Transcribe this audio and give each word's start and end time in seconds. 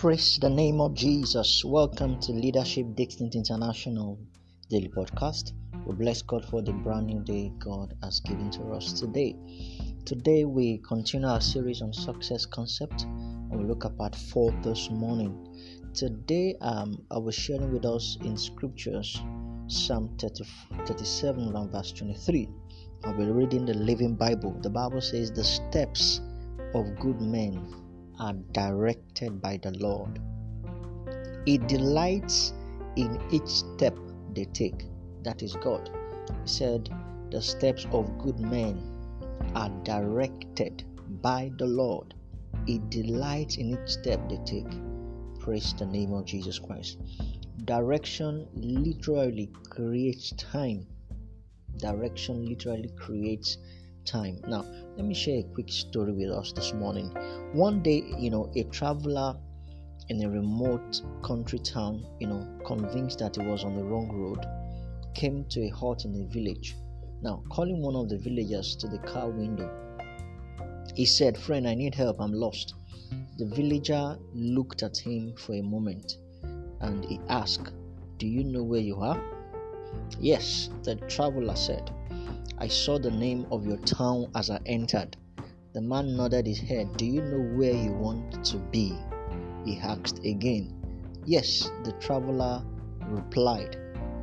Praise 0.00 0.38
the 0.40 0.48
name 0.48 0.80
of 0.80 0.94
Jesus. 0.94 1.64
Welcome 1.64 2.20
to 2.20 2.30
Leadership 2.30 2.94
Dixon 2.94 3.30
International 3.34 4.16
Daily 4.70 4.88
Podcast. 4.96 5.54
We 5.84 5.96
bless 5.96 6.22
God 6.22 6.44
for 6.44 6.62
the 6.62 6.72
brand 6.72 7.06
new 7.06 7.18
day 7.24 7.50
God 7.58 7.94
has 8.04 8.20
given 8.20 8.48
to 8.52 8.70
us 8.70 8.92
today. 8.92 9.34
Today 10.04 10.44
we 10.44 10.78
continue 10.86 11.26
our 11.26 11.40
series 11.40 11.82
on 11.82 11.92
success 11.92 12.46
concept 12.46 13.02
and 13.02 13.58
we 13.58 13.64
look 13.64 13.84
at 13.84 13.98
part 13.98 14.14
4 14.14 14.52
this 14.62 14.88
morning. 14.88 15.34
Today 15.94 16.54
um, 16.60 17.04
I 17.10 17.18
was 17.18 17.34
sharing 17.34 17.72
with 17.72 17.84
us 17.84 18.18
in 18.22 18.36
scriptures 18.36 19.20
Psalm 19.66 20.16
30, 20.20 20.44
37 20.86 21.72
verse 21.72 21.90
23. 21.90 22.48
I'll 23.02 23.18
be 23.18 23.24
reading 23.24 23.66
the 23.66 23.74
Living 23.74 24.14
Bible. 24.14 24.56
The 24.62 24.70
Bible 24.70 25.00
says 25.00 25.32
the 25.32 25.42
steps 25.42 26.20
of 26.72 26.96
good 27.00 27.20
men 27.20 27.87
are 28.18 28.34
directed 28.52 29.40
by 29.40 29.58
the 29.62 29.72
Lord. 29.78 30.20
He 31.44 31.58
delights 31.58 32.52
in 32.96 33.20
each 33.30 33.48
step 33.48 33.96
they 34.34 34.44
take. 34.46 34.86
That 35.22 35.42
is 35.42 35.54
God. 35.56 35.90
He 36.42 36.48
said, 36.48 36.90
The 37.30 37.40
steps 37.40 37.86
of 37.92 38.18
good 38.18 38.38
men 38.40 38.80
are 39.54 39.70
directed 39.82 40.84
by 41.22 41.52
the 41.58 41.66
Lord. 41.66 42.14
He 42.66 42.80
delights 42.88 43.56
in 43.56 43.70
each 43.70 43.90
step 43.90 44.28
they 44.28 44.38
take. 44.44 44.70
Praise 45.40 45.74
the 45.78 45.86
name 45.86 46.12
of 46.12 46.24
Jesus 46.26 46.58
Christ. 46.58 46.98
Direction 47.64 48.46
literally 48.54 49.50
creates 49.70 50.32
time. 50.32 50.86
Direction 51.78 52.44
literally 52.44 52.90
creates 52.96 53.58
time. 54.10 54.40
Now, 54.46 54.64
let 54.96 55.04
me 55.04 55.14
share 55.14 55.40
a 55.40 55.42
quick 55.54 55.70
story 55.70 56.12
with 56.12 56.30
us 56.30 56.52
this 56.52 56.72
morning. 56.72 57.10
One 57.52 57.82
day, 57.82 58.02
you 58.18 58.30
know, 58.30 58.50
a 58.56 58.64
traveler 58.64 59.36
in 60.08 60.24
a 60.24 60.30
remote 60.30 61.02
country 61.22 61.58
town, 61.58 62.06
you 62.18 62.26
know, 62.26 62.46
convinced 62.64 63.18
that 63.18 63.36
he 63.36 63.46
was 63.46 63.64
on 63.64 63.76
the 63.76 63.84
wrong 63.84 64.08
road, 64.10 64.46
came 65.14 65.44
to 65.50 65.66
a 65.66 65.68
hut 65.68 66.04
in 66.04 66.14
a 66.22 66.32
village. 66.32 66.76
Now, 67.20 67.42
calling 67.50 67.82
one 67.82 67.96
of 67.96 68.08
the 68.08 68.18
villagers 68.18 68.76
to 68.76 68.88
the 68.88 68.98
car 68.98 69.28
window, 69.28 69.68
he 70.94 71.04
said, 71.04 71.36
Friend, 71.36 71.68
I 71.68 71.74
need 71.74 71.94
help, 71.94 72.20
I'm 72.20 72.32
lost. 72.32 72.74
The 73.36 73.46
villager 73.46 74.18
looked 74.34 74.82
at 74.82 74.96
him 74.96 75.34
for 75.36 75.54
a 75.54 75.62
moment 75.62 76.16
and 76.80 77.04
he 77.04 77.20
asked, 77.28 77.72
Do 78.18 78.26
you 78.26 78.44
know 78.44 78.62
where 78.62 78.80
you 78.80 78.96
are? 78.96 79.20
Yes, 80.18 80.70
the 80.82 80.96
traveler 80.96 81.56
said. 81.56 81.90
I 82.60 82.66
saw 82.66 82.98
the 82.98 83.10
name 83.12 83.46
of 83.52 83.64
your 83.64 83.76
town 83.78 84.32
as 84.34 84.50
I 84.50 84.58
entered. 84.66 85.16
The 85.74 85.80
man 85.80 86.16
nodded 86.16 86.46
his 86.46 86.58
head. 86.58 86.96
Do 86.96 87.06
you 87.06 87.22
know 87.22 87.56
where 87.56 87.72
you 87.72 87.92
want 87.92 88.44
to 88.46 88.56
be? 88.56 88.98
He 89.64 89.78
asked 89.78 90.18
again. 90.24 90.74
Yes, 91.24 91.70
the 91.84 91.92
traveler 92.00 92.64
replied. 93.02 93.76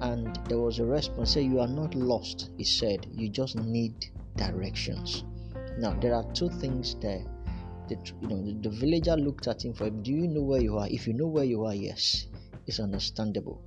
And 0.00 0.38
there 0.48 0.60
was 0.60 0.78
a 0.78 0.84
response. 0.84 1.32
Say, 1.32 1.42
you 1.42 1.58
are 1.58 1.66
not 1.66 1.96
lost, 1.96 2.50
he 2.56 2.62
said. 2.62 3.06
You 3.10 3.28
just 3.28 3.56
need 3.56 4.06
directions. 4.36 5.24
Now, 5.78 5.94
there 5.94 6.14
are 6.14 6.24
two 6.32 6.50
things 6.50 6.94
there. 7.00 7.24
The, 7.88 7.96
you 8.20 8.28
know, 8.28 8.42
the, 8.44 8.68
the 8.68 8.70
villager 8.70 9.16
looked 9.16 9.48
at 9.48 9.64
him 9.64 9.74
for 9.74 9.86
him. 9.86 10.02
Do 10.04 10.12
you 10.12 10.28
know 10.28 10.42
where 10.42 10.62
you 10.62 10.78
are? 10.78 10.86
If 10.88 11.08
you 11.08 11.14
know 11.14 11.26
where 11.26 11.44
you 11.44 11.64
are, 11.64 11.74
yes, 11.74 12.28
it's 12.68 12.78
understandable. 12.78 13.60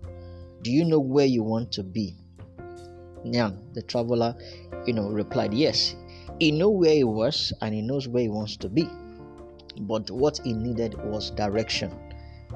Do 0.61 0.71
you 0.71 0.85
know 0.85 0.99
where 0.99 1.25
you 1.25 1.43
want 1.43 1.73
to 1.73 1.83
be? 1.83 2.15
Now, 3.25 3.53
the 3.73 3.81
traveler, 3.81 4.35
you 4.85 4.93
know, 4.93 5.09
replied, 5.09 5.53
Yes, 5.53 5.95
he 6.39 6.51
knew 6.51 6.69
where 6.69 6.93
he 6.93 7.03
was 7.03 7.53
and 7.61 7.73
he 7.73 7.81
knows 7.81 8.07
where 8.07 8.23
he 8.23 8.29
wants 8.29 8.57
to 8.57 8.69
be. 8.69 8.89
But 9.79 10.11
what 10.11 10.39
he 10.43 10.53
needed 10.53 10.95
was 11.05 11.31
direction. 11.31 11.91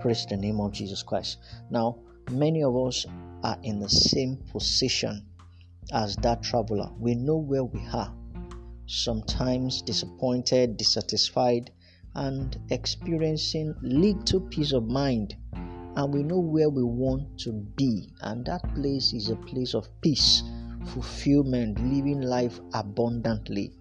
Praise 0.01 0.25
the 0.25 0.37
name 0.37 0.59
of 0.59 0.73
Jesus 0.73 1.03
Christ. 1.03 1.37
Now, 1.69 1.99
many 2.29 2.63
of 2.63 2.75
us 2.75 3.05
are 3.43 3.57
in 3.63 3.79
the 3.79 3.89
same 3.89 4.37
position 4.51 5.25
as 5.93 6.15
that 6.17 6.43
traveler. 6.43 6.91
We 6.99 7.15
know 7.15 7.37
where 7.37 7.63
we 7.63 7.79
are, 7.93 8.13
sometimes 8.87 9.81
disappointed, 9.81 10.77
dissatisfied, 10.77 11.71
and 12.13 12.59
experiencing 12.69 13.73
little 13.81 14.41
peace 14.41 14.73
of 14.73 14.87
mind 14.87 15.35
and 15.97 16.13
we 16.13 16.21
know 16.21 16.37
where 16.37 16.69
we 16.69 16.83
want 16.83 17.39
to 17.39 17.51
be, 17.75 18.07
and 18.21 18.45
that 18.45 18.61
place 18.75 19.13
is 19.13 19.31
a 19.31 19.35
place 19.35 19.73
of 19.73 19.89
peace, 20.01 20.43
fulfillment, 20.87 21.79
living 21.79 22.21
life 22.21 22.59
abundantly. 22.73 23.73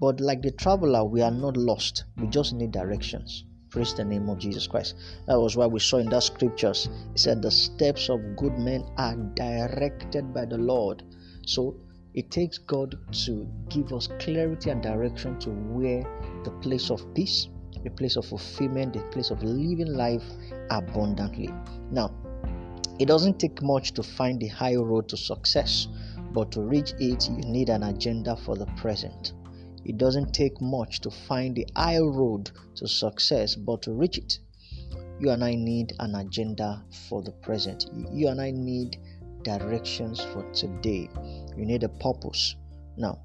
But 0.00 0.20
like 0.20 0.42
the 0.42 0.50
traveler, 0.50 1.04
we 1.04 1.22
are 1.22 1.30
not 1.30 1.56
lost, 1.56 2.04
we 2.16 2.26
just 2.28 2.54
need 2.54 2.72
directions. 2.72 3.44
Praise 3.70 3.94
the 3.94 4.04
name 4.04 4.28
of 4.28 4.38
Jesus 4.38 4.66
Christ. 4.66 4.96
That 5.26 5.40
was 5.40 5.56
why 5.56 5.66
we 5.66 5.80
saw 5.80 5.96
in 5.96 6.10
that 6.10 6.22
scriptures. 6.24 6.88
It 7.14 7.18
said, 7.20 7.40
The 7.40 7.50
steps 7.50 8.10
of 8.10 8.36
good 8.36 8.58
men 8.58 8.84
are 8.98 9.16
directed 9.16 10.34
by 10.34 10.44
the 10.44 10.58
Lord. 10.58 11.02
So 11.46 11.76
it 12.14 12.30
takes 12.30 12.58
God 12.58 12.98
to 13.24 13.48
give 13.70 13.92
us 13.92 14.08
clarity 14.18 14.68
and 14.68 14.82
direction 14.82 15.38
to 15.40 15.50
where 15.50 16.02
the 16.44 16.50
place 16.60 16.90
of 16.90 17.14
peace, 17.14 17.48
the 17.82 17.90
place 17.90 18.16
of 18.16 18.26
fulfillment, 18.26 18.92
the 18.92 19.00
place 19.10 19.30
of 19.30 19.42
living 19.42 19.94
life 19.94 20.24
abundantly. 20.70 21.50
Now, 21.90 22.12
it 22.98 23.06
doesn't 23.06 23.38
take 23.38 23.62
much 23.62 23.92
to 23.94 24.02
find 24.02 24.38
the 24.38 24.48
high 24.48 24.76
road 24.76 25.08
to 25.08 25.16
success, 25.16 25.88
but 26.32 26.50
to 26.52 26.62
reach 26.62 26.92
it, 26.98 27.28
you 27.28 27.36
need 27.36 27.68
an 27.68 27.82
agenda 27.82 28.36
for 28.36 28.56
the 28.56 28.66
present. 28.76 29.32
It 29.84 29.98
doesn't 29.98 30.32
take 30.32 30.60
much 30.60 31.00
to 31.00 31.10
find 31.10 31.56
the 31.56 31.66
high 31.76 31.98
road 31.98 32.50
to 32.76 32.88
success, 32.88 33.54
but 33.54 33.82
to 33.82 33.92
reach 33.92 34.18
it, 34.18 34.38
you 35.18 35.30
and 35.30 35.44
I 35.44 35.54
need 35.54 35.92
an 35.98 36.14
agenda 36.14 36.84
for 37.08 37.22
the 37.22 37.32
present. 37.32 37.86
You 38.12 38.28
and 38.28 38.40
I 38.40 38.50
need 38.50 38.98
directions 39.42 40.20
for 40.20 40.42
today. 40.52 41.08
You 41.56 41.66
need 41.66 41.82
a 41.82 41.88
purpose. 41.88 42.56
Now, 42.96 43.20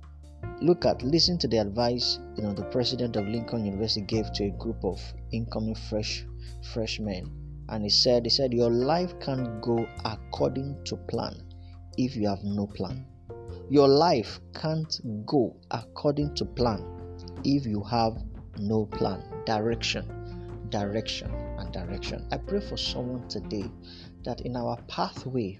look 0.61 0.85
at 0.85 1.01
listen 1.03 1.37
to 1.37 1.47
the 1.47 1.57
advice 1.57 2.19
you 2.35 2.43
know 2.43 2.53
the 2.53 2.63
president 2.65 3.15
of 3.15 3.27
lincoln 3.27 3.65
university 3.65 4.01
gave 4.01 4.31
to 4.31 4.45
a 4.45 4.49
group 4.51 4.83
of 4.83 4.99
incoming 5.31 5.75
fresh 5.75 6.25
freshmen 6.73 7.31
and 7.69 7.83
he 7.83 7.89
said 7.89 8.23
he 8.23 8.29
said 8.29 8.53
your 8.53 8.69
life 8.69 9.13
can't 9.19 9.61
go 9.61 9.87
according 10.05 10.75
to 10.83 10.95
plan 10.95 11.46
if 11.97 12.15
you 12.15 12.27
have 12.27 12.43
no 12.43 12.67
plan. 12.67 13.05
Your 13.69 13.87
life 13.87 14.39
can't 14.53 14.99
go 15.25 15.55
according 15.71 16.35
to 16.35 16.45
plan 16.45 16.85
if 17.43 17.65
you 17.65 17.83
have 17.83 18.17
no 18.59 18.85
plan. 18.85 19.23
Direction 19.45 20.13
direction 20.69 21.31
and 21.59 21.71
direction. 21.71 22.27
I 22.31 22.37
pray 22.37 22.59
for 22.59 22.77
someone 22.77 23.27
today 23.27 23.71
that 24.25 24.41
in 24.41 24.55
our 24.55 24.77
pathway 24.87 25.59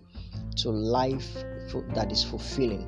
to 0.58 0.70
life 0.70 1.44
that 1.94 2.12
is 2.12 2.24
fulfilling 2.24 2.88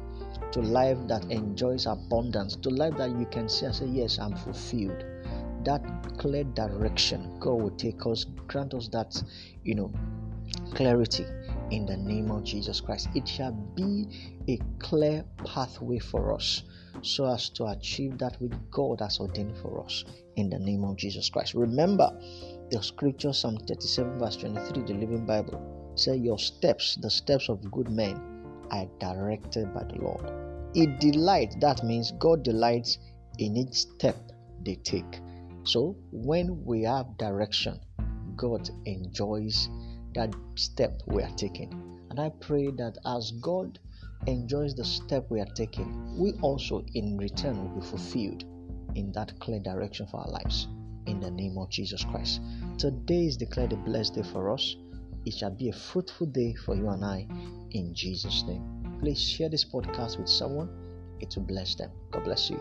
to 0.51 0.61
life 0.61 0.97
that 1.07 1.23
enjoys 1.31 1.85
abundance, 1.85 2.55
to 2.55 2.69
life 2.69 2.97
that 2.97 3.11
you 3.11 3.25
can 3.27 3.47
see 3.47 3.65
and 3.65 3.75
say, 3.75 3.85
Yes, 3.85 4.17
I'm 4.19 4.35
fulfilled. 4.35 5.03
That 5.63 5.83
clear 6.17 6.43
direction, 6.43 7.37
God 7.39 7.61
will 7.61 7.71
take 7.71 8.05
us, 8.05 8.23
grant 8.47 8.73
us 8.73 8.87
that, 8.89 9.21
you 9.63 9.75
know, 9.75 9.91
clarity 10.73 11.25
in 11.71 11.85
the 11.85 11.97
name 11.97 12.31
of 12.31 12.43
Jesus 12.43 12.81
Christ. 12.81 13.09
It 13.15 13.27
shall 13.27 13.51
be 13.51 14.07
a 14.47 14.59
clear 14.79 15.23
pathway 15.45 15.99
for 15.99 16.33
us 16.33 16.63
so 17.01 17.25
as 17.25 17.49
to 17.49 17.65
achieve 17.65 18.17
that 18.17 18.41
which 18.41 18.53
God 18.71 18.99
has 19.01 19.19
ordained 19.19 19.57
for 19.57 19.83
us 19.83 20.03
in 20.35 20.49
the 20.49 20.59
name 20.59 20.83
of 20.83 20.97
Jesus 20.97 21.29
Christ. 21.29 21.53
Remember 21.53 22.09
the 22.71 22.81
scripture, 22.81 23.33
Psalm 23.33 23.57
37, 23.57 24.19
verse 24.19 24.35
23, 24.37 24.83
the 24.83 24.93
Living 24.93 25.25
Bible. 25.25 25.93
Say, 25.95 26.15
Your 26.15 26.39
steps, 26.39 26.97
the 27.01 27.09
steps 27.09 27.49
of 27.49 27.71
good 27.71 27.89
men, 27.89 28.21
are 28.71 28.87
directed 28.99 29.73
by 29.73 29.83
the 29.83 30.01
Lord. 30.01 30.31
It 30.75 30.99
delights, 30.99 31.55
that 31.61 31.83
means 31.83 32.11
God 32.19 32.43
delights 32.43 32.99
in 33.37 33.57
each 33.57 33.73
step 33.73 34.15
they 34.63 34.75
take. 34.75 35.19
So 35.63 35.95
when 36.11 36.63
we 36.63 36.83
have 36.83 37.17
direction, 37.17 37.79
God 38.35 38.69
enjoys 38.85 39.69
that 40.15 40.33
step 40.55 41.01
we 41.07 41.23
are 41.23 41.35
taking. 41.35 41.71
And 42.09 42.19
I 42.19 42.29
pray 42.41 42.71
that 42.71 42.97
as 43.05 43.31
God 43.41 43.79
enjoys 44.27 44.75
the 44.75 44.85
step 44.85 45.25
we 45.29 45.39
are 45.39 45.53
taking, 45.55 46.17
we 46.17 46.33
also 46.41 46.83
in 46.93 47.17
return 47.17 47.57
will 47.57 47.81
be 47.81 47.85
fulfilled 47.85 48.43
in 48.95 49.11
that 49.13 49.39
clear 49.39 49.59
direction 49.59 50.07
for 50.07 50.21
our 50.21 50.29
lives. 50.29 50.67
In 51.05 51.19
the 51.19 51.31
name 51.31 51.57
of 51.57 51.69
Jesus 51.69 52.03
Christ. 52.03 52.41
Today 52.77 53.25
is 53.25 53.37
declared 53.37 53.73
a 53.73 53.77
blessed 53.77 54.15
day 54.15 54.23
for 54.23 54.51
us. 54.51 54.75
It 55.25 55.33
shall 55.33 55.51
be 55.51 55.69
a 55.69 55.73
fruitful 55.73 56.27
day 56.27 56.53
for 56.53 56.75
you 56.75 56.89
and 56.89 57.03
I 57.03 57.27
in 57.71 57.93
Jesus' 57.93 58.43
name. 58.47 58.97
Please 58.99 59.21
share 59.21 59.49
this 59.49 59.65
podcast 59.65 60.17
with 60.17 60.29
someone, 60.29 60.69
it 61.19 61.33
will 61.35 61.43
bless 61.43 61.75
them. 61.75 61.91
God 62.11 62.23
bless 62.25 62.49
you. 62.49 62.59